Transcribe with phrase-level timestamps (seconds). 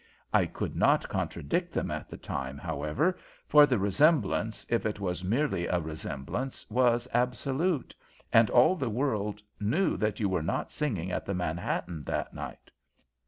[0.33, 5.23] I could not contradict them at that time, however, for the resemblance, if it was
[5.23, 7.93] merely a resemblance, was absolute,
[8.33, 12.71] and all the world knew that you were not singing at the Manhattan that night.